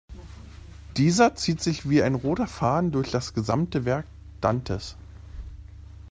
Dieses 0.97 1.35
zieht 1.35 1.61
sich 1.61 1.87
wie 1.87 2.01
ein 2.01 2.15
roter 2.15 2.47
Faden 2.47 2.89
durch 2.91 3.11
das 3.11 3.35
gesamte 3.35 3.85
Werk 3.85 4.07
Dantes. 4.41 4.97